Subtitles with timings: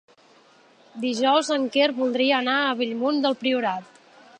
[1.03, 4.03] Dijous en Quer voldria anar a Bellmunt del Priorat.